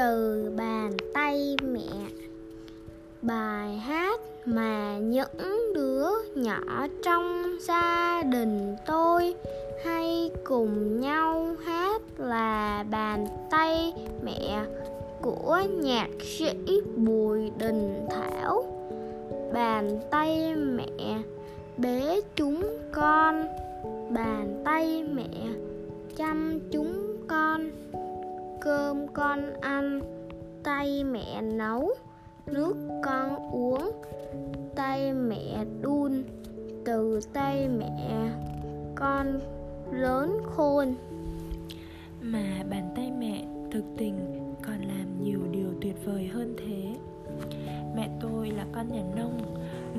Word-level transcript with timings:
từ 0.00 0.52
bàn 0.56 0.92
tay 1.14 1.56
mẹ. 1.62 1.88
Bài 3.22 3.76
hát 3.76 4.20
mà 4.44 4.98
những 4.98 5.72
đứa 5.74 6.10
nhỏ 6.34 6.86
trong 7.02 7.56
gia 7.60 8.22
đình 8.22 8.76
tôi 8.86 9.34
hay 9.84 10.30
cùng 10.44 11.00
nhau 11.00 11.56
hát 11.64 12.02
là 12.18 12.84
bàn 12.90 13.26
tay 13.50 13.92
mẹ 14.22 14.64
của 15.22 15.62
nhạc 15.82 16.08
sĩ 16.20 16.80
bùi 16.96 17.50
đình 17.58 18.06
thảo. 18.10 18.64
Bàn 19.52 20.00
tay 20.10 20.54
mẹ, 20.54 21.18
bế 21.76 22.20
chúng 22.36 22.78
con. 22.92 23.46
Bàn 24.10 24.62
tay 24.64 25.04
mẹ 25.12 25.49
cơm 28.60 29.08
con 29.08 29.60
ăn, 29.60 30.00
tay 30.62 31.04
mẹ 31.04 31.42
nấu, 31.42 31.90
nước 32.46 32.76
con 33.04 33.52
uống, 33.52 34.02
tay 34.74 35.12
mẹ 35.12 35.64
đun, 35.82 36.22
từ 36.84 37.20
tay 37.32 37.68
mẹ 37.68 38.30
con 38.94 39.40
lớn 39.92 40.38
khôn. 40.44 40.94
Mà 42.20 42.64
bàn 42.70 42.92
tay 42.96 43.12
mẹ 43.18 43.44
thực 43.70 43.84
tình 43.96 44.16
còn 44.62 44.80
làm 44.80 45.22
nhiều 45.22 45.40
điều 45.50 45.68
tuyệt 45.80 45.96
vời 46.04 46.26
hơn 46.26 46.56
thế. 46.58 46.96
Mẹ 47.96 48.08
tôi 48.20 48.50
là 48.50 48.66
con 48.72 48.88
nhà 48.88 49.02
nông, 49.16 49.38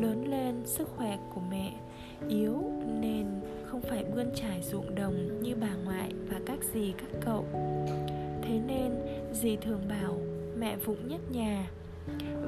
lớn 0.02 0.28
lên 0.28 0.56
sức 0.66 0.90
khỏe 0.98 1.18
của 1.36 1.42
mẹ 1.52 1.72
yếu 2.30 2.58
nên 3.02 3.26
không 3.66 3.82
phải 3.82 4.06
bươn 4.16 4.30
trải 4.36 4.62
ruộng 4.62 4.96
đồng 4.96 5.42
như 5.42 5.56
bà 5.62 5.76
ngoại 5.86 6.14
và 6.30 6.40
các 6.46 6.60
dì 6.74 6.94
các 6.98 7.20
cậu 7.26 7.46
thế 8.52 8.60
nên 8.60 8.92
dì 9.34 9.56
thường 9.56 9.82
bảo 9.90 10.18
mẹ 10.58 10.76
vụng 10.76 11.08
nhất 11.08 11.22
nhà. 11.32 11.68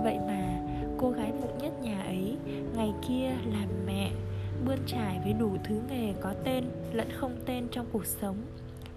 Vậy 0.04 0.18
mà 0.28 0.60
cô 0.98 1.10
gái 1.10 1.32
vụng 1.32 1.58
nhất 1.58 1.72
nhà 1.82 2.04
ấy 2.04 2.38
ngày 2.76 2.94
kia 3.08 3.30
làm 3.52 3.70
mẹ, 3.86 4.12
bươn 4.66 4.78
trải 4.88 5.20
với 5.24 5.34
đủ 5.34 5.58
thứ 5.64 5.76
nghề 5.90 6.14
có 6.22 6.34
tên 6.44 6.64
lẫn 6.94 7.08
không 7.12 7.36
tên 7.46 7.68
trong 7.72 7.86
cuộc 7.92 8.06
sống, 8.06 8.36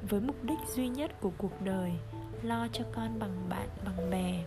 với 0.08 0.20
mục 0.20 0.44
đích 0.44 0.58
duy 0.74 0.88
nhất 0.88 1.20
của 1.20 1.30
cuộc 1.38 1.62
đời, 1.64 1.92
lo 2.42 2.68
cho 2.72 2.84
con 2.94 3.18
bằng 3.18 3.48
bạn, 3.48 3.68
bằng 3.84 4.10
bè. 4.10 4.44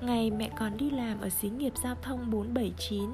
Ngày 0.00 0.30
mẹ 0.30 0.50
còn 0.58 0.76
đi 0.76 0.90
làm 0.90 1.20
ở 1.20 1.28
xí 1.28 1.48
nghiệp 1.48 1.72
giao 1.82 1.94
thông 2.02 2.30
479 2.30 3.10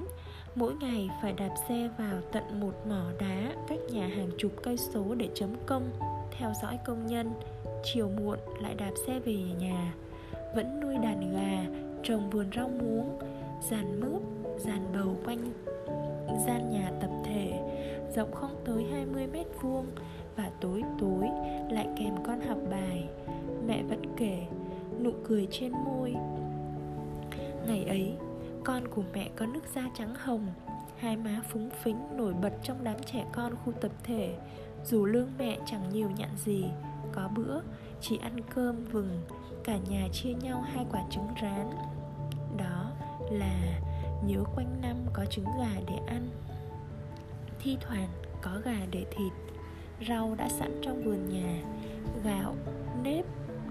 Mỗi 0.55 0.75
ngày 0.75 1.11
phải 1.23 1.33
đạp 1.33 1.55
xe 1.69 1.89
vào 1.99 2.21
tận 2.33 2.61
một 2.61 2.73
mỏ 2.89 3.05
đá 3.21 3.53
cách 3.69 3.79
nhà 3.91 4.07
hàng 4.07 4.31
chục 4.39 4.53
cây 4.63 4.77
số 4.77 5.15
để 5.15 5.29
chấm 5.35 5.55
công, 5.67 5.91
Theo 6.31 6.53
dõi 6.63 6.79
công 6.87 7.07
nhân. 7.07 7.33
Chiều 7.83 8.09
muộn 8.09 8.39
lại 8.61 8.75
đạp 8.75 8.93
xe 9.07 9.19
về 9.19 9.37
nhà. 9.59 9.95
Vẫn 10.55 10.81
nuôi 10.81 10.95
đàn 11.03 11.33
gà, 11.33 11.81
trồng 12.03 12.31
vườn 12.31 12.47
rau 12.57 12.69
muống 12.69 13.19
Dàn 13.71 14.01
mướp, 14.01 14.23
dàn 14.59 14.93
bầu 14.93 15.17
quanh 15.25 15.53
gian 16.47 16.71
nhà 16.71 16.91
tập 17.01 17.11
thể. 17.25 17.61
Rộng 18.17 18.33
không 18.33 18.57
tới 18.65 18.85
20 18.93 19.27
mét 19.27 19.47
vuông 19.61 19.87
Và 20.37 20.51
tối 20.61 20.83
tối 21.01 21.29
lại 21.71 21.89
kèm 21.99 22.15
con 22.27 22.41
học 22.41 22.59
bài. 22.71 23.05
Mẹ 23.67 23.83
vẫn 23.83 24.03
kể 24.17 24.47
Nụ 25.01 25.11
cười 25.25 25.49
trên 25.51 25.73
môi. 25.73 26.15
Ngày 27.67 27.85
ấy, 27.85 28.13
con 28.65 28.89
của 28.89 29.03
mẹ 29.15 29.31
có 29.37 29.47
nước 29.47 29.65
da 29.75 29.91
trắng 29.95 30.15
hồng 30.15 30.47
Hai 30.97 31.17
má 31.17 31.43
phúng 31.49 31.71
phính 31.83 31.97
nổi 32.17 32.35
bật 32.43 32.53
trong 32.63 32.85
đám 32.85 32.97
trẻ 33.13 33.25
con 33.33 33.55
khu 33.65 33.73
tập 33.73 33.93
thể. 34.05 34.35
Dù 34.85 35.05
lương 35.05 35.29
mẹ 35.39 35.59
chẳng 35.67 35.91
nhiều 35.93 36.11
nhặn 36.11 36.31
gì 36.45 36.65
có 37.13 37.29
bữa 37.37 37.61
chỉ 38.01 38.17
ăn 38.17 38.37
cơm 38.55 38.85
vừng 38.85 39.21
Cả 39.65 39.77
nhà 39.89 40.09
chia 40.13 40.35
nhau 40.35 40.61
hai 40.61 40.87
quả 40.93 41.03
trứng 41.11 41.29
rán. 41.43 41.71
Đó 42.57 42.91
là 43.31 43.81
nhớ 44.25 44.45
quanh 44.55 44.81
năm 44.83 44.97
có 45.13 45.25
trứng 45.25 45.47
gà 45.59 45.81
để 45.89 45.97
ăn. 46.07 46.29
Thi 47.61 47.77
thoảng 47.81 48.09
có 48.43 48.51
gà 48.65 48.87
để 48.91 49.07
thịt 49.11 49.33
Rau 50.09 50.35
đã 50.39 50.49
sẵn 50.49 50.81
trong 50.83 51.03
vườn 51.05 51.29
nhà. 51.29 51.63
Gạo, 52.25 52.57
nếp, 53.03 53.25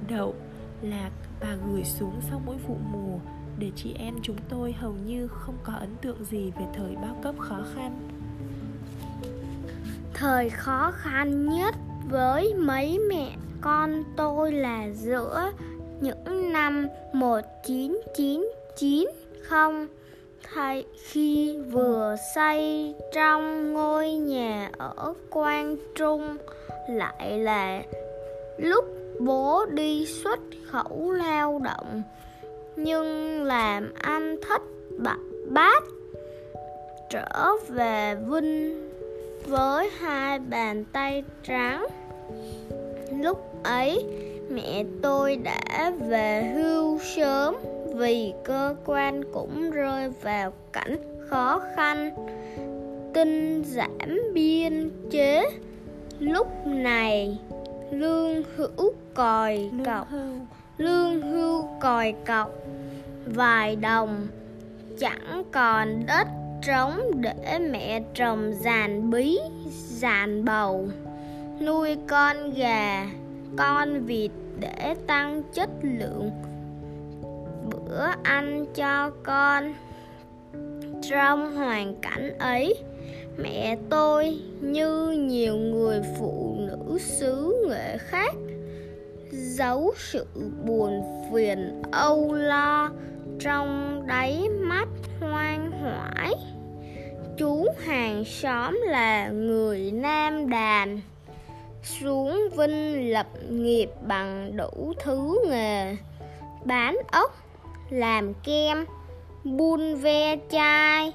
đậu, 0.09 0.35
lạc 0.81 1.11
bà 1.41 1.55
gửi 1.55 1.83
xuống 1.83 2.21
sau 2.29 2.41
mỗi 2.45 2.57
vụ 2.57 2.77
mùa 2.91 3.19
để 3.57 3.71
chị 3.75 3.93
em 3.93 4.15
chúng 4.23 4.37
tôi 4.49 4.73
hầu 4.73 4.93
như 4.93 5.27
không 5.27 5.57
có 5.63 5.73
ấn 5.73 5.95
tượng 6.01 6.25
gì 6.25 6.51
về 6.51 6.65
thời 6.73 6.95
bao 6.95 7.15
cấp 7.23 7.35
khó 7.39 7.59
khăn. 7.75 8.09
Thời 10.13 10.49
khó 10.49 10.91
khăn 10.91 11.49
nhất? 11.49 11.75
Với 12.09 12.53
mấy 12.53 12.99
mẹ 13.09 13.31
con 13.61 14.03
tôi 14.17 14.51
là 14.51 14.87
giữa 14.93 15.51
những 16.01 16.51
năm 16.53 16.87
1999 17.13 19.09
thay 20.53 20.85
khi 21.03 21.57
vừa 21.71 22.15
xây 22.35 22.95
trong 23.13 23.73
ngôi 23.73 24.11
nhà 24.11 24.69
ở 24.77 25.13
Quang 25.29 25.75
Trung 25.95 26.37
lại 26.89 27.39
là 27.39 27.83
lúc 28.57 28.85
bố 29.19 29.65
đi 29.65 30.05
xuất 30.23 30.39
khẩu 30.67 31.11
lao 31.11 31.61
động, 31.63 32.03
nhưng 32.75 33.43
làm 33.43 33.93
anh 34.01 34.35
thất 34.47 34.61
bát, 35.49 35.83
trở 37.09 37.51
về 37.67 38.15
vinh 38.15 38.89
với 39.47 39.89
hai 39.99 40.39
bàn 40.39 40.85
tay 40.93 41.23
trắng 41.43 41.87
lúc 43.21 43.63
ấy 43.63 44.05
mẹ 44.49 44.83
tôi 45.01 45.35
đã 45.35 45.91
về 46.07 46.53
hưu 46.55 46.99
sớm 46.99 47.55
vì 47.95 48.33
cơ 48.43 48.75
quan 48.85 49.23
cũng 49.33 49.71
rơi 49.71 50.09
vào 50.09 50.53
cảnh 50.73 50.97
khó 51.29 51.61
khăn. 51.75 52.09
Tinh 53.13 53.63
giảm 53.65 54.19
biên 54.33 54.91
chế. 55.11 55.43
Lúc 56.19 56.47
này 56.65 57.37
lương 57.91 58.43
hữu 58.55 58.93
còi 59.13 59.69
cọc. 59.85 60.07
lương 60.77 61.21
hưu 61.21 61.67
còi 61.81 62.13
cọc. 62.25 62.51
Vài 63.25 63.75
đồng. 63.75 64.27
Chẳng 64.99 65.43
còn 65.51 66.05
đất 66.07 66.27
trống 66.67 67.01
để 67.21 67.59
mẹ 67.71 68.01
trồng 68.13 68.53
giàn 68.61 69.09
bí 69.09 69.37
giàn 69.71 70.45
bầu 70.45 70.87
nuôi 71.61 71.97
con 72.07 72.53
gà. 72.53 73.07
Con 73.57 74.05
vịt 74.05 74.31
để 74.59 74.95
tăng 75.07 75.43
chất 75.53 75.69
lượng 75.81 76.31
bữa 77.69 78.05
ăn 78.23 78.65
cho 78.75 79.11
con. 79.23 79.73
Trong 81.09 81.55
hoàn 81.55 81.95
cảnh 82.01 82.37
ấy, 82.37 82.75
mẹ 83.37 83.77
tôi 83.89 84.39
như 84.61 85.11
nhiều 85.11 85.55
người 85.57 86.01
phụ 86.19 86.55
nữ 86.57 86.97
xứ 86.99 87.65
nghệ 87.69 87.97
khác, 87.97 88.33
giấu 89.31 89.93
sự 89.97 90.25
buồn 90.65 91.01
phiền 91.33 91.81
âu 91.91 92.33
lo 92.33 92.89
trong 93.39 94.01
đáy 94.07 94.49
mắt 94.49 94.87
hoang 95.19 95.71
hoải. 95.71 96.33
Chú 97.37 97.65
hàng 97.85 98.25
xóm 98.25 98.79
là 98.85 99.29
người 99.29 99.91
nam 99.91 100.49
đàn 100.49 100.99
xuống 101.83 102.49
vinh 102.57 103.11
lập 103.11 103.27
nghiệp 103.49 103.89
bằng 104.01 104.57
đủ 104.57 104.93
thứ 104.99 105.41
nghề. 105.49 105.95
Bán 106.65 106.97
ốc, 107.11 107.35
làm 107.89 108.33
kem, 108.33 108.85
buôn 109.43 109.95
ve 109.95 110.37
chai 110.51 111.13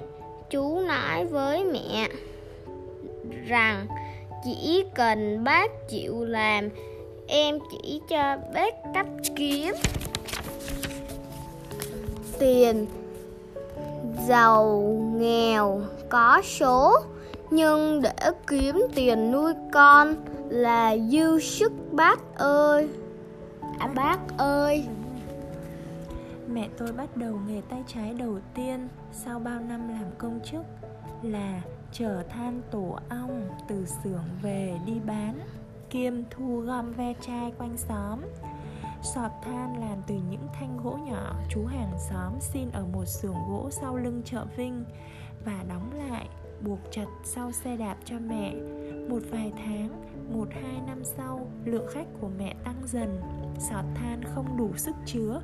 chú 0.49 0.79
nói 0.79 1.25
với 1.25 1.63
mẹ. 1.63 2.09
Rằng, 3.47 3.87
chỉ 4.43 4.83
cần 4.95 5.43
bác 5.43 5.71
chịu 5.89 6.25
làm, 6.25 6.69
em 7.27 7.59
chỉ 7.71 8.01
cho 8.09 8.37
bác 8.53 8.75
cách 8.93 9.07
kiếm. 9.35 9.73
Tiền, 12.39 12.85
giàu, 14.27 14.81
nghèo, 15.15 15.81
có 16.09 16.41
số, 16.45 16.97
nhưng 17.49 18.01
để 18.01 18.31
kiếm 18.47 18.87
tiền 18.95 19.31
nuôi 19.31 19.53
con 19.73 20.15
là 20.49 20.97
dư 20.97 21.39
sức 21.39 21.71
bác 21.91 22.35
ơi. 22.35 22.89
À, 23.79 23.87
bác 23.95 24.19
ơi. 24.37 24.87
Mẹ 26.47 26.69
tôi 26.77 26.91
bắt 26.91 27.17
đầu 27.17 27.39
nghề 27.47 27.61
tay 27.69 27.83
trái 27.87 28.13
đầu 28.13 28.39
tiên 28.53 28.87
sau 29.11 29.39
bao 29.39 29.59
năm 29.59 29.89
làm 29.89 30.05
công 30.17 30.39
chức 30.51 30.61
là 31.21 31.61
chở 31.91 32.23
than 32.29 32.61
tổ 32.71 32.97
ong 33.09 33.49
từ 33.67 33.85
xưởng 34.03 34.23
về 34.41 34.77
đi 34.85 34.93
bán 35.05 35.39
kiêm 35.89 36.13
thu 36.29 36.59
gom 36.59 36.93
ve 36.93 37.13
chai 37.21 37.53
quanh 37.57 37.77
xóm 37.77 38.19
sọt 39.01 39.31
than 39.43 39.79
làm 39.79 39.97
từ 40.07 40.15
những 40.29 40.47
thanh 40.59 40.77
gỗ 40.83 40.99
nhỏ 41.07 41.35
chú 41.49 41.65
hàng 41.65 41.91
xóm 42.09 42.33
xin 42.39 42.71
ở 42.71 42.85
một 42.93 43.05
xưởng 43.05 43.35
gỗ 43.49 43.69
sau 43.71 43.95
lưng 43.95 44.21
chợ 44.25 44.45
Vinh 44.57 44.83
và 45.45 45.63
đóng 45.69 45.91
lại 46.09 46.29
buộc 46.61 46.79
chặt 46.91 47.05
sau 47.23 47.51
xe 47.51 47.77
đạp 47.77 47.95
cho 48.05 48.15
mẹ. 48.19 48.53
Một 49.09 49.19
vài 49.31 49.53
tháng 49.65 49.89
một 50.33 50.47
hai 50.51 50.81
năm 50.87 51.03
sau, 51.03 51.47
lượng 51.65 51.87
khách 51.91 52.07
của 52.21 52.29
mẹ 52.37 52.55
tăng 52.63 52.81
dần, 52.85 53.21
sọt 53.69 53.85
than 53.95 54.23
không 54.35 54.57
đủ 54.57 54.69
sức 54.77 54.95
chứa. 55.05 55.41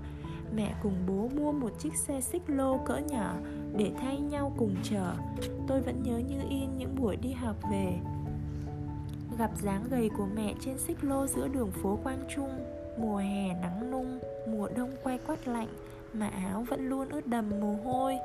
Mẹ 0.56 0.76
cùng 0.84 0.94
bố 1.08 1.30
mua 1.36 1.52
một 1.52 1.80
chiếc 1.80 1.96
xe 1.96 2.22
xích 2.22 2.42
lô 2.48 2.78
cỡ 2.78 2.98
nhỏ 2.98 3.34
để 3.76 3.92
thay 4.00 4.20
nhau 4.20 4.54
cùng 4.58 4.76
chở. 4.84 5.14
Tôi 5.68 5.82
vẫn 5.82 6.04
nhớ 6.04 6.18
như 6.18 6.40
in 6.50 6.78
những 6.78 6.96
buổi 6.96 7.16
đi 7.16 7.32
học 7.32 7.56
về. 7.72 7.94
Gặp 9.38 9.52
dáng 9.62 9.84
gầy 9.92 10.10
của 10.18 10.28
mẹ 10.36 10.54
trên 10.66 10.78
xích 10.78 11.04
lô 11.04 11.28
giữa 11.28 11.48
đường 11.48 11.72
phố 11.72 12.00
quang 12.04 12.24
trung, 12.36 12.50
mùa 12.98 13.18
hè 13.18 13.54
nắng 13.62 13.92
nung, 13.92 14.20
mùa 14.48 14.70
đông 14.76 14.92
quay 15.04 15.20
quắt 15.28 15.48
lạnh, 15.48 15.70
mà 16.14 16.28
áo 16.28 16.66
vẫn 16.70 16.90
luôn 16.90 17.10
ướt 17.10 17.28
đầm 17.28 17.50
mồ 17.62 17.76
hôi. 17.84 18.18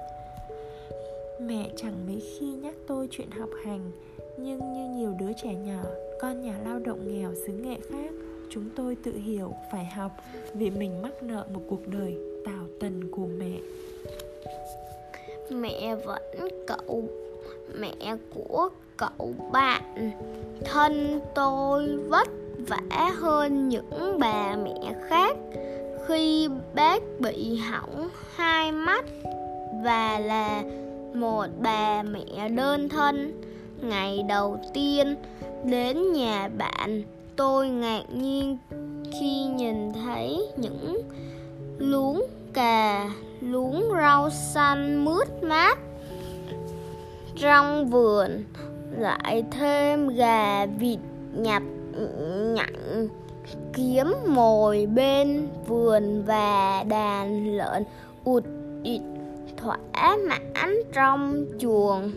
Mẹ 1.40 1.70
chẳng 1.76 2.06
mấy 2.06 2.20
khi 2.20 2.46
nhắc 2.46 2.74
tôi 2.86 3.08
chuyện 3.10 3.30
học 3.30 3.50
hành 3.64 3.90
nhưng 4.38 4.72
như 4.72 4.88
nhiều 4.96 5.14
đứa 5.18 5.32
trẻ 5.42 5.54
nhỏ, 5.54 5.82
con 6.20 6.40
nhà 6.40 6.54
lao 6.64 6.78
động 6.78 6.98
nghèo 7.08 7.34
xứ 7.46 7.52
nghệ 7.52 7.76
khác, 7.90 8.10
chúng 8.50 8.64
tôi 8.76 8.96
tự 9.04 9.12
hiểu 9.12 9.54
phải 9.72 9.84
học 9.84 10.12
vì 10.54 10.70
mình 10.70 11.02
mắc 11.02 11.22
nợ 11.22 11.44
một 11.54 11.60
cuộc 11.68 11.86
đời 11.86 12.16
tào 12.44 12.66
tần 12.80 13.10
của 13.10 13.26
mẹ. 13.38 13.58
Mẹ 15.50 15.94
vẫn 15.94 16.22
cậu, 16.66 17.04
mẹ 17.74 18.16
của 18.34 18.68
cậu 18.96 19.34
bạn. 19.52 19.82
Thân 20.64 21.20
tôi 21.34 21.96
vất 21.96 22.28
vả 22.68 23.10
hơn 23.14 23.68
những 23.68 24.18
bà 24.18 24.56
mẹ 24.56 24.94
khác. 25.08 25.36
Khi 26.06 26.48
bác 26.74 27.02
bị 27.20 27.56
hỏng 27.56 28.08
hai 28.34 28.72
mắt 28.72 29.04
và 29.84 30.18
là 30.18 30.62
một 31.14 31.46
bà 31.60 32.02
mẹ 32.02 32.48
đơn 32.48 32.88
thân 32.88 33.45
ngày 33.82 34.22
đầu 34.28 34.60
tiên 34.74 35.16
đến 35.64 36.12
nhà 36.12 36.48
bạn, 36.58 37.02
tôi 37.36 37.68
ngạc 37.68 38.02
nhiên 38.14 38.58
khi 39.12 39.44
nhìn 39.44 39.92
thấy 39.92 40.48
những 40.56 41.00
luống 41.78 42.26
cà, 42.52 43.10
luống 43.40 43.84
rau 43.96 44.30
xanh 44.30 45.04
mướt 45.04 45.42
mát 45.42 45.78
trong 47.36 47.90
vườn, 47.90 48.44
lại 48.98 49.44
thêm 49.50 50.08
gà 50.08 50.66
vịt 50.66 50.98
nhặt 51.34 51.62
nhặn 52.54 53.08
kiếm 53.72 54.14
mồi 54.28 54.86
bên 54.86 55.48
vườn 55.66 56.22
và 56.26 56.84
đàn 56.88 57.56
lợn 57.56 57.84
ụt 58.24 58.44
ịt 58.82 59.00
thỏa 59.56 59.78
mãn 60.28 60.76
trong 60.92 61.44
chuồng 61.58 62.10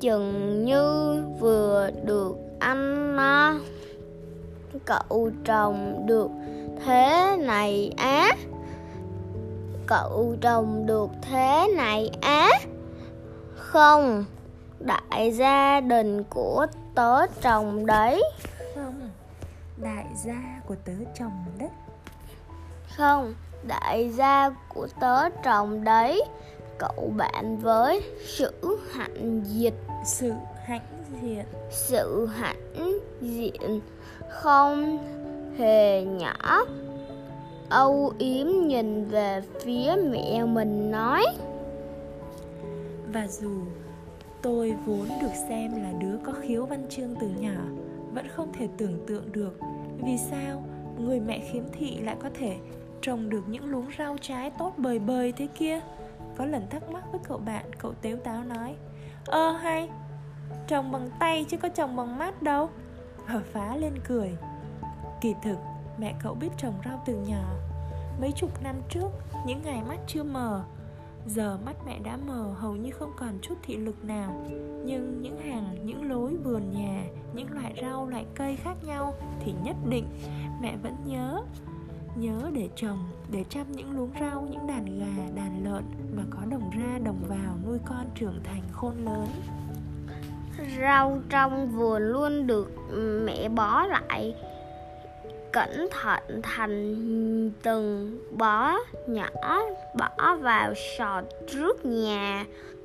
chừng 0.00 0.64
như 0.64 1.16
vừa 1.40 1.90
được 2.04 2.36
ăn 2.58 3.16
no 3.16 3.54
cậu 4.84 5.30
trồng 5.44 6.06
được 6.06 6.30
thế 6.84 7.36
này 7.40 7.92
á. 7.96 8.36
Cậu 9.86 10.36
trồng 10.40 10.86
được 10.86 11.10
thế 11.22 11.68
này 11.76 12.10
á. 12.20 12.48
Không 13.56 14.24
đại 14.78 15.32
gia 15.32 15.80
đình 15.80 16.24
của 16.24 16.66
tớ 16.94 17.26
trồng 17.26 17.86
đấy. 17.86 18.22
Không 18.74 19.10
đại 19.76 20.06
gia 20.24 20.60
của 20.66 20.74
tớ 20.84 20.92
trồng 21.14 21.44
đất 21.58 21.70
không 23.00 23.34
đại 23.62 24.10
gia 24.10 24.50
của 24.68 24.86
tớ 25.00 25.28
trồng 25.44 25.84
đấy. 25.84 26.22
Cậu 26.78 27.12
bạn 27.16 27.58
với 27.58 28.02
sự 28.26 28.78
hạnh 28.92 29.42
diệt 29.44 29.74
sự 30.04 30.32
hãnh 30.64 31.04
diện. 31.22 31.44
Sự 31.70 32.26
hãnh 32.26 32.98
diện 33.20 33.80
không 34.28 34.98
hề 35.58 36.04
nhỏ. 36.04 36.64
Âu 37.68 38.12
yếm 38.18 38.46
nhìn 38.66 39.04
về 39.04 39.42
phía 39.60 39.96
mẹ 40.10 40.44
mình 40.44 40.90
nói 40.90 41.24
và 43.12 43.26
dù 43.28 43.62
tôi 44.42 44.74
vốn 44.86 45.08
được 45.22 45.32
xem 45.48 45.82
là 45.82 45.92
đứa 46.00 46.16
có 46.24 46.32
khiếu 46.32 46.66
văn 46.66 46.86
chương 46.90 47.14
từ 47.20 47.28
nhỏ 47.28 47.60
vẫn 48.14 48.28
không 48.28 48.52
thể 48.52 48.68
tưởng 48.76 49.04
tượng 49.06 49.32
được 49.32 49.58
vì 50.04 50.18
sao 50.18 50.62
người 50.98 51.20
mẹ 51.20 51.40
khiếm 51.52 51.64
thị 51.72 51.98
lại 52.00 52.16
có 52.22 52.30
thể 52.34 52.56
trồng 53.02 53.30
được 53.30 53.42
những 53.48 53.70
luống 53.70 53.86
rau 53.98 54.16
trái 54.20 54.50
tốt 54.58 54.72
bời 54.76 54.98
bời 54.98 55.32
thế 55.32 55.48
kia. 55.58 55.80
Có 56.36 56.46
lần 56.46 56.66
thắc 56.70 56.90
mắc 56.90 57.04
với 57.12 57.20
cậu 57.28 57.38
bạn 57.38 57.64
cậu 57.78 57.92
tếu 58.02 58.16
táo 58.16 58.44
nói 58.44 58.74
ơ, 59.26 59.50
hay. 59.52 59.90
Trồng 60.66 60.92
bằng 60.92 61.08
tay 61.20 61.44
chứ 61.48 61.56
có 61.56 61.68
trồng 61.68 61.96
bằng 61.96 62.18
mắt 62.18 62.42
đâu. 62.42 62.70
Hở 63.26 63.40
phá 63.52 63.76
lên 63.76 63.92
cười. 64.08 64.36
Kỳ 65.20 65.34
thực, 65.42 65.56
mẹ 65.98 66.14
cậu 66.22 66.34
biết 66.34 66.48
trồng 66.56 66.74
rau 66.84 67.02
từ 67.06 67.14
nhỏ. 67.14 67.44
Mấy 68.20 68.32
chục 68.32 68.62
năm 68.62 68.76
trước, 68.88 69.08
những 69.46 69.62
ngày 69.62 69.82
mắt 69.88 69.98
chưa 70.06 70.22
mờ. 70.22 70.64
Giờ 71.26 71.58
mắt 71.64 71.76
mẹ 71.86 71.98
đã 71.98 72.16
mờ 72.16 72.54
hầu 72.58 72.76
như 72.76 72.90
không 72.90 73.12
còn 73.16 73.38
chút 73.42 73.54
thị 73.62 73.76
lực 73.76 74.04
nào. 74.04 74.46
Nhưng 74.84 75.22
những 75.22 75.38
hàng, 75.38 75.86
những 75.86 76.10
lối 76.10 76.36
vườn 76.36 76.70
nhà, 76.70 77.04
những 77.34 77.52
loại 77.52 77.74
rau, 77.82 78.06
loại 78.06 78.26
cây 78.34 78.56
khác 78.56 78.76
nhau 78.84 79.14
thì 79.40 79.54
nhất 79.64 79.76
định 79.88 80.08
mẹ 80.60 80.76
vẫn 80.82 80.96
nhớ 81.04 81.42
nhớ 82.20 82.50
để 82.52 82.68
trồng, 82.76 82.98
để 83.30 83.44
chăm 83.48 83.72
những 83.72 83.96
luống 83.96 84.10
rau, 84.20 84.48
những 84.50 84.66
đàn 84.66 84.98
gà, 84.98 85.24
đàn 85.36 85.64
lợn 85.64 85.84
và 86.16 86.22
có 86.30 86.38
đồng 86.50 86.70
ra, 86.70 86.98
đồng 87.04 87.22
vào 87.28 87.56
nuôi 87.66 87.78
con 87.88 88.06
trưởng 88.14 88.40
thành 88.44 88.62
khôn 88.72 88.94
lớn. 89.04 89.26
Rau 90.80 91.20
trong 91.28 91.68
vườn 91.68 92.02
luôn 92.02 92.46
được 92.46 92.70
mẹ 93.24 93.48
bó 93.48 93.86
lại, 93.86 94.34
cẩn 95.52 95.88
thận 95.90 96.40
thành 96.42 97.50
từng 97.62 98.18
bó 98.38 98.78
nhỏ, 99.06 99.60
bỏ 99.98 100.36
vào 100.36 100.74
sọt 100.98 101.24
trước 101.52 101.86
nhà. 101.86 102.44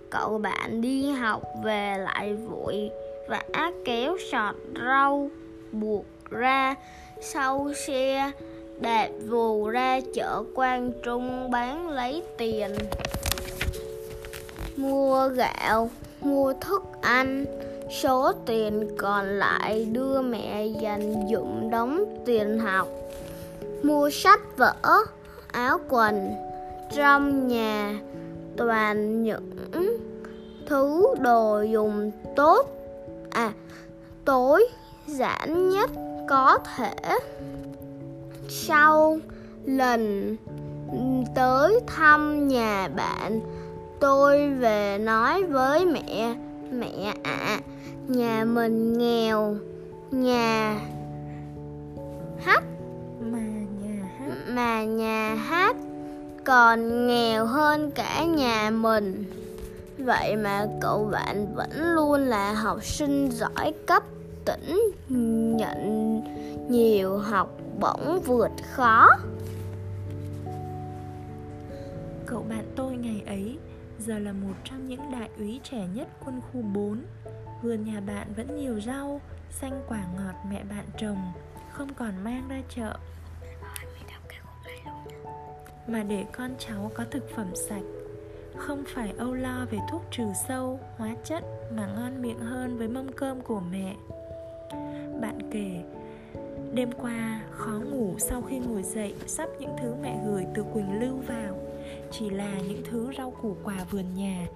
Cậu 0.09 0.37
bạn 0.37 0.81
đi 0.81 1.11
học 1.11 1.43
về 1.63 1.97
lại 1.97 2.33
vội 2.35 2.89
vã 3.29 3.71
kéo 3.85 4.17
sọt 4.31 4.55
rau 4.85 5.29
buộc 5.71 6.05
ra. 6.29 6.75
Sau 7.21 7.71
xe 7.87 8.31
đạp 8.79 9.09
vù 9.27 9.69
ra 9.69 9.99
chợ 10.13 10.43
quan 10.55 10.91
trung 11.03 11.51
bán 11.51 11.89
lấy 11.89 12.23
tiền. 12.37 12.71
Mua 14.75 15.27
gạo, 15.27 15.89
mua 16.21 16.53
thức 16.53 16.83
ăn, 17.01 17.45
số 18.01 18.31
tiền 18.45 18.87
còn 18.97 19.25
lại 19.25 19.85
đưa 19.91 20.21
mẹ 20.21 20.65
dành 20.65 21.27
dụm 21.31 21.69
đóng 21.69 22.23
tiền 22.25 22.59
học. 22.59 22.87
Mua 23.83 24.09
sách 24.09 24.57
vở, 24.57 24.73
áo 25.51 25.77
quần. 25.89 26.29
Trong 26.95 27.47
nhà 27.47 27.99
toàn 28.57 29.23
những 29.23 29.97
thứ 30.67 31.15
đồ 31.19 31.61
dùng 31.61 32.11
tốt 32.35 32.69
à 33.29 33.53
tối 34.25 34.67
giản 35.07 35.69
nhất 35.69 35.89
có 36.29 36.57
thể 36.75 37.19
sau 38.49 39.19
lần 39.65 40.35
tới 41.35 41.79
thăm 41.87 42.47
nhà 42.47 42.87
bạn 42.87 43.39
tôi 43.99 44.49
về 44.49 44.97
nói 44.97 45.43
với 45.43 45.85
mẹ 45.85 46.35
mẹ 46.71 47.13
ạ 47.23 47.37
à, 47.47 47.59
nhà 48.07 48.45
mình 48.45 48.97
nghèo 48.97 49.55
nhà 50.11 50.79
hát 52.43 52.63
mà 53.19 53.39
nhà 53.81 54.09
hát. 54.19 54.25
Mà 54.47 54.83
nhà 54.83 55.35
hát 55.35 55.75
còn 56.43 57.07
nghèo 57.07 57.45
hơn 57.45 57.91
cả 57.91 58.25
nhà 58.25 58.69
mình. 58.69 59.23
Vậy 59.97 60.35
mà 60.35 60.67
cậu 60.81 61.09
bạn 61.11 61.55
vẫn 61.55 61.69
luôn 61.73 62.21
là 62.21 62.53
học 62.53 62.83
sinh 62.83 63.29
giỏi 63.31 63.73
cấp 63.85 64.03
tỉnh 64.45 64.91
nhận 65.57 66.21
nhiều 66.69 67.17
học 67.17 67.49
bỗng 67.79 68.21
vượt 68.25 68.51
khó. 68.71 69.07
Cậu 72.25 72.45
bạn 72.49 72.65
tôi 72.75 72.95
ngày 72.97 73.23
ấy 73.25 73.57
giờ 73.99 74.19
là 74.19 74.31
một 74.31 74.53
trong 74.63 74.87
những 74.87 75.11
đại 75.11 75.29
úy 75.37 75.59
trẻ 75.63 75.87
nhất 75.93 76.07
quân 76.25 76.41
khu 76.41 76.61
4 76.61 77.03
Vườn 77.61 77.83
nhà 77.83 78.01
bạn 78.01 78.33
vẫn 78.35 78.55
nhiều 78.55 78.79
rau, 78.81 79.21
xanh 79.51 79.83
quả 79.87 80.05
ngọt 80.17 80.33
mẹ 80.49 80.63
bạn 80.63 80.85
trồng, 80.97 81.31
không 81.71 81.93
còn 81.93 82.23
mang 82.23 82.47
ra 82.49 82.61
chợ. 82.69 82.97
Mà 85.87 86.03
để 86.03 86.25
con 86.31 86.55
cháu 86.59 86.91
có 86.95 87.05
thực 87.11 87.29
phẩm 87.35 87.47
sạch 87.69 87.83
Không 88.57 88.83
phải 88.87 89.13
âu 89.17 89.33
lo 89.33 89.65
về 89.71 89.79
thuốc 89.91 90.01
trừ 90.11 90.23
sâu, 90.47 90.79
hóa 90.97 91.15
chất 91.23 91.43
Mà 91.75 91.87
ngon 91.87 92.21
miệng 92.21 92.39
hơn 92.39 92.77
với 92.77 92.87
mâm 92.87 93.11
cơm 93.11 93.41
của 93.41 93.59
mẹ. 93.71 93.95
Bạn 95.21 95.39
kể 95.51 95.83
Đêm 96.75 96.91
qua, 96.91 97.41
khó 97.51 97.71
ngủ 97.71 98.13
sau 98.17 98.41
khi 98.41 98.59
ngồi 98.59 98.83
dậy, 98.83 99.15
Sắp 99.27 99.49
những 99.59 99.75
thứ 99.81 99.95
mẹ 100.01 100.17
gửi 100.25 100.45
từ 100.53 100.63
Quỳnh 100.73 100.99
Lưu 100.99 101.17
vào. 101.27 101.57
Chỉ 102.11 102.29
là 102.29 102.51
những 102.67 102.81
thứ 102.89 103.11
rau 103.17 103.31
củ 103.41 103.55
quả 103.63 103.75
vườn 103.91 104.05
nhà, 104.15 104.47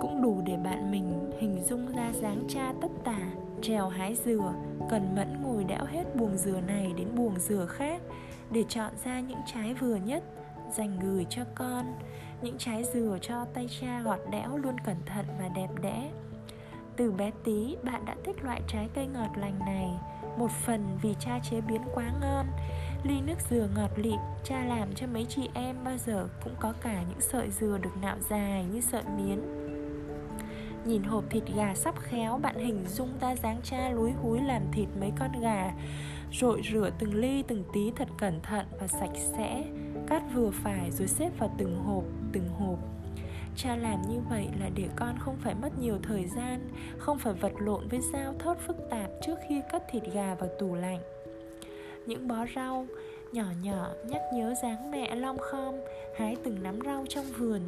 cũng 0.00 0.22
đủ 0.22 0.42
để 0.46 0.56
bạn 0.56 0.90
mình 0.90 1.30
hình 1.40 1.62
dung 1.68 1.96
ra 1.96 2.12
dáng 2.12 2.44
cha 2.48 2.72
tất 2.82 2.88
tả, 3.04 3.18
trèo 3.62 3.88
hái 3.88 4.14
dừa 4.14 4.52
cần 4.90 5.14
mẫn 5.16 5.42
ngồi 5.42 5.64
đẽo 5.64 5.84
hết 5.84 6.16
buồng 6.16 6.36
dừa 6.36 6.60
này 6.66 6.92
đến 6.96 7.08
buồng 7.16 7.38
dừa 7.38 7.66
khác 7.66 8.02
để 8.50 8.64
chọn 8.68 8.92
ra 9.04 9.20
những 9.20 9.40
trái 9.54 9.74
vừa 9.74 9.96
nhất, 9.96 10.24
dành 10.72 10.98
gửi 11.02 11.26
cho 11.30 11.42
con, 11.54 11.84
những 12.42 12.58
trái 12.58 12.84
dừa 12.84 13.18
cho 13.20 13.44
tay 13.44 13.68
cha 13.80 14.02
gọt 14.04 14.20
đẽo 14.30 14.56
luôn 14.56 14.76
cẩn 14.84 14.96
thận 15.06 15.26
và 15.38 15.48
đẹp 15.48 15.68
đẽ. 15.82 16.10
Từ 16.96 17.12
bé 17.12 17.30
tí, 17.44 17.76
bạn 17.82 18.04
đã 18.04 18.16
thích 18.24 18.36
loại 18.44 18.60
trái 18.68 18.88
cây 18.94 19.06
ngọt 19.06 19.30
lành 19.36 19.58
này 19.58 19.88
một 20.38 20.50
phần 20.50 20.98
vì 21.02 21.14
cha 21.20 21.38
chế 21.50 21.60
biến 21.60 21.80
quá 21.94 22.12
ngon. 22.20 22.46
Ly 23.04 23.20
nước 23.20 23.34
dừa 23.50 23.68
ngọt 23.74 23.90
lịm 23.96 24.18
cha 24.44 24.64
làm 24.64 24.94
cho 24.94 25.06
mấy 25.06 25.24
chị 25.24 25.48
em 25.54 25.76
bao 25.84 25.96
giờ 26.06 26.28
cũng 26.44 26.54
có 26.60 26.72
cả 26.80 27.02
những 27.08 27.20
sợi 27.20 27.50
dừa 27.50 27.78
được 27.82 27.96
nạo 28.02 28.16
dài 28.30 28.64
như 28.72 28.80
sợi 28.80 29.02
miến. 29.16 29.40
Nhìn 30.86 31.02
hộp 31.02 31.24
thịt 31.30 31.42
gà 31.56 31.74
sắp 31.74 31.94
khéo 31.98 32.38
Bạn 32.38 32.56
hình 32.58 32.84
dung 32.86 33.18
ta 33.20 33.36
dáng 33.36 33.60
cha 33.62 33.90
lúi 33.90 34.10
húi 34.12 34.40
làm 34.40 34.62
thịt 34.72 34.88
mấy 35.00 35.12
con 35.18 35.40
gà. 35.40 35.72
Rội 36.32 36.62
rửa 36.72 36.90
từng 36.98 37.14
ly 37.14 37.42
từng 37.42 37.64
tí 37.72 37.92
thật 37.96 38.08
cẩn 38.18 38.40
thận 38.42 38.66
và 38.80 38.86
sạch 38.86 39.12
sẽ 39.14 39.64
Cắt 40.06 40.22
vừa 40.34 40.50
phải 40.50 40.90
rồi 40.90 41.08
xếp 41.08 41.30
vào 41.38 41.54
từng 41.58 41.76
hộp, 41.76 42.04
từng 42.32 42.48
hộp. 42.48 42.78
Cha 43.56 43.76
làm 43.76 44.02
như 44.08 44.20
vậy 44.30 44.48
là 44.60 44.70
để 44.74 44.88
con 44.96 45.18
không 45.18 45.36
phải 45.44 45.54
mất 45.54 45.78
nhiều 45.80 45.98
thời 46.02 46.24
gian, 46.36 46.68
Không 46.98 47.18
phải 47.18 47.32
vật 47.32 47.52
lộn 47.58 47.88
với 47.88 48.00
dao 48.12 48.34
thớt 48.38 48.58
phức 48.58 48.76
tạp 48.90 49.10
trước 49.22 49.34
khi 49.48 49.60
cất 49.72 49.82
thịt 49.90 50.02
gà 50.14 50.34
vào 50.34 50.48
tủ 50.58 50.74
lạnh 50.74 51.00
Những 52.06 52.28
bó 52.28 52.46
rau 52.56 52.86
nhỏ 53.32 53.44
nhỏ 53.62 53.88
nhắc 54.08 54.22
nhớ 54.34 54.54
dáng 54.62 54.90
mẹ 54.90 55.14
long 55.14 55.38
khom, 55.38 55.74
Hái 56.16 56.36
từng 56.44 56.62
nắm 56.62 56.78
rau 56.84 57.04
trong 57.08 57.24
vườn, 57.38 57.60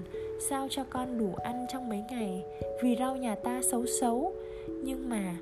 Sao 0.50 0.68
cho 0.70 0.84
con 0.90 1.18
đủ 1.18 1.34
ăn 1.34 1.66
trong 1.72 1.88
mấy 1.88 2.04
ngày 2.10 2.44
Vì 2.82 2.96
rau 2.96 3.16
nhà 3.16 3.34
ta 3.34 3.60
xấu 3.70 3.86
xấu, 4.00 4.32
Nhưng 4.84 5.08
mà 5.08 5.36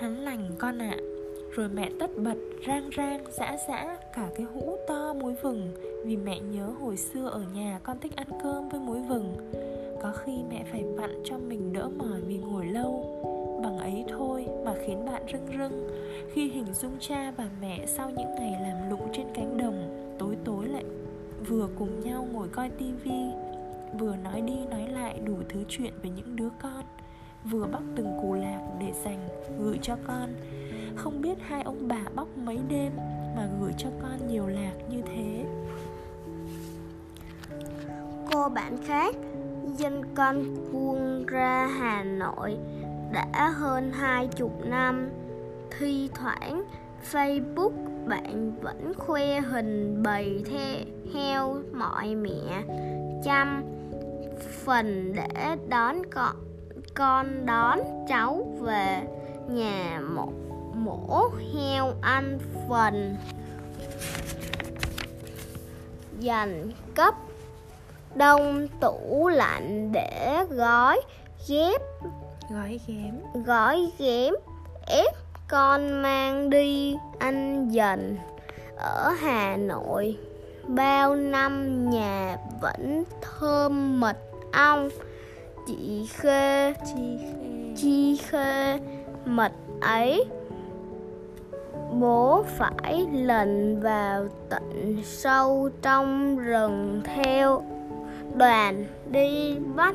Hắn 0.00 0.16
lành 0.16 0.50
con 0.58 0.78
ạ 0.78 0.96
à. 0.98 1.09
Rồi 1.60 1.68
mẹ 1.68 1.90
tất 1.98 2.10
bật, 2.16 2.34
rang 2.66 2.90
rang 2.96 3.24
giã 3.38 3.56
giã 3.68 3.96
Cả 4.14 4.28
cái 4.36 4.46
hũ 4.54 4.76
to 4.88 5.14
muối 5.14 5.34
vừng. 5.42 5.72
Vì 6.04 6.16
mẹ 6.16 6.40
nhớ 6.40 6.72
hồi 6.80 6.96
xưa 6.96 7.28
ở 7.28 7.42
nhà 7.54 7.80
con 7.82 7.98
thích 7.98 8.16
ăn 8.16 8.26
cơm 8.42 8.68
với 8.68 8.80
muối 8.80 9.00
vừng. 9.08 9.36
Có 10.02 10.12
khi 10.24 10.32
mẹ 10.50 10.64
phải 10.72 10.84
vặn 10.84 11.22
cho 11.24 11.38
mình 11.38 11.72
đỡ 11.72 11.88
mỏi 11.88 12.20
vì 12.26 12.38
ngồi 12.38 12.66
lâu. 12.66 13.16
Bằng 13.62 13.78
ấy 13.78 14.04
thôi 14.08 14.46
mà 14.64 14.74
khiến 14.86 15.06
bạn 15.06 15.22
rưng 15.32 15.58
rưng. 15.58 15.88
Khi 16.32 16.48
hình 16.48 16.74
dung 16.74 16.96
cha 17.00 17.32
và 17.36 17.48
mẹ 17.60 17.86
sau 17.86 18.10
những 18.10 18.34
ngày 18.34 18.56
làm 18.62 18.90
lụng 18.90 19.08
trên 19.12 19.26
cánh 19.34 19.56
đồng, 19.56 20.06
Tối 20.18 20.36
tối 20.44 20.66
lại 20.68 20.84
vừa 21.48 21.68
cùng 21.78 22.00
nhau 22.00 22.28
ngồi 22.32 22.48
coi 22.48 22.70
tivi 22.70 23.30
vừa 23.98 24.16
nói 24.16 24.40
đi 24.40 24.56
nói 24.70 24.88
lại 24.88 25.20
đủ 25.24 25.36
thứ 25.48 25.64
chuyện 25.68 25.92
về 26.02 26.10
những 26.10 26.36
đứa 26.36 26.48
con, 26.62 26.84
vừa 27.50 27.66
bóc 27.66 27.82
từng 27.96 28.18
củ 28.22 28.34
lạc 28.34 28.60
để 28.80 28.92
dành 29.04 29.28
gửi 29.58 29.78
cho 29.82 29.96
con 30.06 30.28
không 31.00 31.22
biết 31.22 31.34
hai 31.42 31.62
ông 31.62 31.88
bà 31.88 32.00
bóc 32.14 32.28
mấy 32.44 32.58
đêm 32.68 32.92
mà 33.36 33.48
gửi 33.60 33.72
cho 33.78 33.88
con 34.02 34.28
nhiều 34.28 34.46
lạc 34.46 34.72
như 34.90 35.02
thế. 35.02 35.44
Cô 38.32 38.48
bạn 38.48 38.76
khác 38.86 39.14
dân 39.76 40.02
con 40.14 40.44
cuông 40.72 41.26
ra 41.26 41.66
hà 41.66 42.04
nội 42.04 42.56
đã 43.12 43.48
hơn 43.48 43.92
hai 43.92 44.26
chục 44.26 44.52
năm. 44.64 45.10
Thi 45.78 46.10
thoảng 46.14 46.64
facebook 47.12 47.72
bạn 48.06 48.52
vẫn 48.60 48.92
khoe 48.98 49.40
hình 49.40 50.02
bầy 50.02 50.44
the, 50.50 50.84
heo 51.14 51.56
mọi 51.72 52.14
mẹ. 52.14 52.62
Chăm 53.24 53.62
phần 54.64 55.12
để 55.12 55.56
đón 55.68 55.96
con 56.10 56.36
con 56.94 57.46
đón 57.46 57.78
cháu 58.08 58.58
về 58.60 59.02
nhà 59.48 60.00
một 60.00 60.32
mổ 60.74 61.30
heo 61.54 61.92
ăn 62.00 62.38
phần. 62.68 63.16
Dành 66.18 66.70
cấp 66.94 67.14
đông 68.14 68.68
tủ 68.80 69.28
lạnh 69.28 69.92
để 69.92 70.44
gói 70.50 71.00
ghép 71.48 71.80
gói 72.50 72.80
ghém. 72.86 73.20
Gói 73.44 73.90
ghém 73.98 74.34
ép 74.86 75.14
con 75.48 76.02
mang 76.02 76.50
đi 76.50 76.96
anh 77.18 77.68
dần. 77.68 78.16
Ở 78.76 79.10
Hà 79.20 79.56
Nội 79.56 80.18
bao 80.66 81.16
năm 81.16 81.84
nhà 81.90 82.36
vẫn 82.60 83.04
thơm 83.20 84.00
mật 84.00 84.16
ong. 84.52 84.88
Chị 85.66 86.08
khê 86.12 86.74
chi 86.86 87.18
khê. 87.18 87.74
Chi 87.76 88.16
khê 88.16 88.78
mật 89.24 89.52
ấy 89.80 90.24
bố 91.92 92.44
phải 92.56 93.06
lần 93.12 93.80
vào 93.80 94.28
tận 94.48 94.96
sâu 95.04 95.70
trong 95.82 96.38
rừng 96.38 97.02
theo 97.04 97.62
đoàn 98.34 98.84
đi 99.10 99.58
bắt 99.74 99.94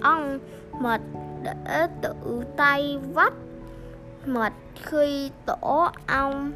ong 0.00 0.38
mật 0.80 1.00
để 1.42 1.86
tự 2.02 2.42
tay 2.56 2.98
vắt 3.14 3.32
mật 4.26 4.52
khi 4.82 5.30
tổ 5.46 5.88
ong 6.06 6.52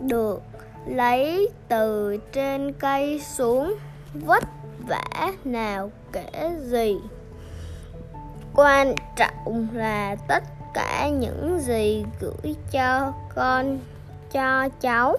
được 0.00 0.42
lấy 0.86 1.48
từ 1.68 2.16
trên 2.32 2.72
cây 2.72 3.20
xuống, 3.20 3.74
vất 4.14 4.44
vả 4.88 5.32
nào 5.44 5.90
kể 6.12 6.50
gì. 6.60 6.96
Quan 8.54 8.94
trọng 9.16 9.68
là 9.72 10.16
tất 10.28 10.44
cả 10.74 11.08
những 11.08 11.58
gì 11.60 12.04
gửi 12.20 12.56
cho 12.70 13.12
con, 13.34 13.78
cho 14.32 14.68
cháu 14.80 15.16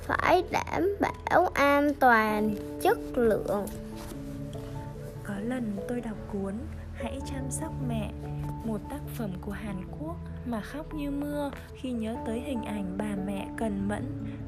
phải 0.00 0.42
đảm 0.50 0.96
bảo 1.00 1.46
an 1.54 1.94
toàn 2.00 2.54
chất 2.82 2.98
lượng. 3.14 3.66
Có 5.24 5.34
lần 5.38 5.76
tôi 5.88 6.00
đọc 6.00 6.16
cuốn 6.32 6.54
hãy 6.94 7.20
chăm 7.30 7.50
sóc 7.50 7.72
mẹ, 7.88 8.10
một 8.64 8.80
tác 8.90 9.00
phẩm 9.16 9.30
của 9.40 9.52
hàn 9.52 9.76
quốc 10.00 10.16
mà 10.46 10.60
khóc 10.60 10.94
như 10.94 11.10
mưa 11.10 11.50
khi 11.74 11.92
nhớ 11.92 12.16
tới 12.26 12.40
hình 12.40 12.64
ảnh 12.64 12.94
bà 12.98 13.16
mẹ 13.26 13.48
cần 13.56 13.88
mẫn 13.88 14.04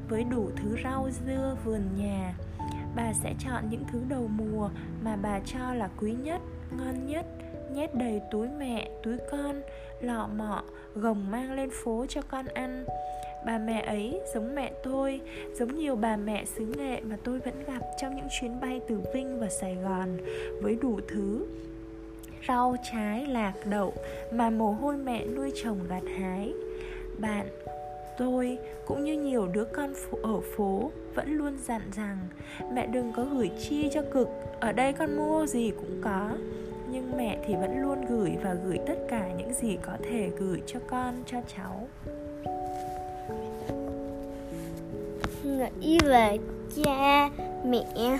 với 0.09 0.23
đủ 0.23 0.49
thứ 0.55 0.77
rau 0.83 1.09
dưa 1.25 1.57
vườn 1.65 1.81
nhà. 1.95 2.33
Bà 2.95 3.13
sẽ 3.13 3.33
chọn 3.39 3.69
những 3.69 3.83
thứ 3.91 4.01
đầu 4.09 4.27
mùa 4.27 4.69
mà 5.03 5.15
bà 5.15 5.39
cho 5.45 5.73
là 5.73 5.89
quý 5.99 6.11
nhất, 6.11 6.41
ngon 6.77 7.07
nhất 7.07 7.25
nhét 7.75 7.95
đầy 7.95 8.21
túi 8.31 8.47
mẹ, 8.59 8.89
túi 9.03 9.17
con, 9.31 9.61
lọ 10.01 10.29
mọ, 10.37 10.63
gồng 10.95 11.31
mang 11.31 11.51
lên 11.51 11.69
phố 11.83 12.05
cho 12.09 12.21
con 12.21 12.45
ăn. 12.45 12.85
Bà 13.45 13.57
mẹ 13.57 13.81
ấy 13.81 14.21
giống 14.33 14.55
mẹ 14.55 14.71
tôi, 14.83 15.21
giống 15.53 15.75
nhiều 15.75 15.95
bà 15.95 16.17
mẹ 16.17 16.45
xứ 16.45 16.65
nghệ 16.77 17.01
mà 17.01 17.17
tôi 17.23 17.39
vẫn 17.39 17.63
gặp 17.67 17.81
trong 18.01 18.15
những 18.15 18.27
chuyến 18.39 18.59
bay 18.59 18.81
từ 18.87 18.99
vinh 19.13 19.39
và 19.39 19.49
sài 19.49 19.75
gòn 19.75 20.17
với 20.61 20.77
đủ 20.81 20.99
thứ 21.07 21.47
rau, 22.47 22.75
trái, 22.91 23.25
lạc, 23.25 23.53
đậu 23.69 23.93
mà 24.31 24.49
mồ 24.49 24.71
hôi 24.71 24.97
mẹ 24.97 25.25
nuôi 25.25 25.51
chồng 25.63 25.79
gặt 25.89 26.03
hái. 26.19 26.53
Bạn 27.17 27.47
tôi 28.17 28.57
cũng 28.85 29.03
như 29.03 29.13
nhiều 29.13 29.47
đứa 29.47 29.63
con 29.63 29.93
ở 30.23 30.39
phố 30.55 30.91
vẫn 31.15 31.37
luôn 31.37 31.57
dặn 31.67 31.81
rằng, 31.95 32.17
mẹ 32.73 32.87
đừng 32.87 33.13
có 33.15 33.23
gửi 33.23 33.51
chi 33.59 33.89
cho 33.93 34.01
cực, 34.13 34.27
ở 34.59 34.71
đây 34.71 34.93
con 34.93 35.17
mua 35.17 35.45
gì 35.45 35.71
cũng 35.71 36.01
có 36.03 36.31
nhưng 36.89 37.17
mẹ 37.17 37.37
thì 37.45 37.55
vẫn 37.55 37.81
luôn 37.81 38.05
gửi 38.05 38.37
và 38.43 38.53
gửi 38.53 38.79
tất 38.87 38.97
cả 39.09 39.31
những 39.37 39.53
gì 39.53 39.77
có 39.81 39.91
thể 40.09 40.29
gửi 40.39 40.61
cho 40.65 40.79
con, 40.89 41.23
cho 41.25 41.37
cháu. 41.55 41.87
Nghĩ 45.43 45.99
về 46.03 46.37
cha 46.75 47.29
mẹ 47.65 48.19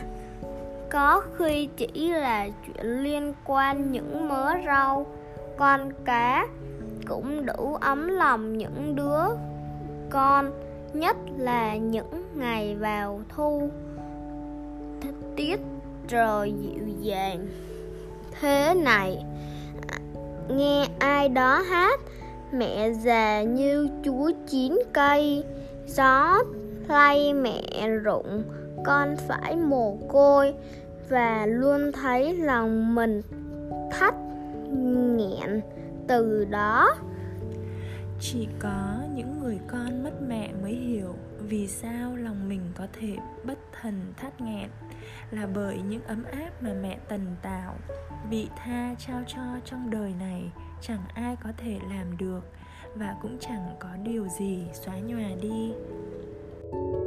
có 0.89 1.21
khi 1.37 1.69
chỉ 1.77 2.09
là 2.09 2.47
chuyện 2.47 2.85
liên 2.85 3.33
quan 3.45 3.91
những 3.91 4.27
mớ 4.27 4.53
rau, 4.65 5.05
con 5.57 5.91
cá, 6.05 6.47
cũng 7.07 7.45
đủ 7.45 7.77
ấm 7.81 8.07
lòng 8.07 8.57
những 8.57 8.95
đứa 8.95 9.23
con, 10.09 10.51
nhất 10.93 11.17
là 11.37 11.75
những 11.75 12.23
ngày 12.35 12.75
vào 12.75 13.21
thu 13.29 13.69
tiết 15.35 15.59
trời 16.07 16.53
dịu 16.61 16.83
dàng 17.01 17.47
thế 18.41 18.73
này. 18.75 19.25
Nghe 20.49 20.87
ai 20.99 21.29
đó 21.29 21.61
hát, 21.69 21.99
mẹ 22.51 22.91
già 22.91 23.41
như 23.41 23.87
chúa 24.03 24.31
chín 24.47 24.79
cây, 24.93 25.43
gió 25.87 26.43
lay 26.87 27.33
mẹ 27.33 27.87
rụng, 28.03 28.43
con 28.85 29.15
phải 29.27 29.55
mồ 29.55 29.97
côi 30.09 30.53
và 31.09 31.45
luôn 31.45 31.91
thấy 31.91 32.33
lòng 32.33 32.95
mình 32.95 33.21
thắt 33.91 34.15
nghẹn 35.17 35.61
từ 36.07 36.45
đó 36.49 36.95
chỉ 38.19 38.47
có 38.59 39.03
những 39.13 39.39
người 39.39 39.59
con 39.67 40.03
mất 40.03 40.21
mẹ 40.27 40.53
mới 40.61 40.75
hiểu 40.75 41.15
vì 41.39 41.67
sao 41.67 42.15
lòng 42.15 42.49
mình 42.49 42.61
có 42.75 42.87
thể 42.93 43.17
bất 43.43 43.59
thần 43.81 44.13
thắt 44.17 44.41
nghẹn 44.41 44.69
là 45.31 45.47
bởi 45.47 45.81
những 45.81 46.03
ấm 46.03 46.23
áp 46.23 46.63
mà 46.63 46.73
mẹ 46.81 46.97
tần 47.09 47.35
tạo 47.41 47.75
bị 48.29 48.47
tha 48.55 48.95
trao 48.99 49.23
cho 49.27 49.41
trong 49.65 49.89
đời 49.89 50.13
này 50.19 50.51
chẳng 50.81 51.03
ai 51.13 51.35
có 51.43 51.49
thể 51.57 51.79
làm 51.89 52.17
được 52.17 52.41
và 52.95 53.15
cũng 53.21 53.37
chẳng 53.39 53.75
có 53.79 53.89
điều 54.03 54.27
gì 54.27 54.63
xóa 54.73 54.99
nhòa 54.99 55.29
đi. 55.41 55.73
thank 56.71 56.95
you 56.95 57.04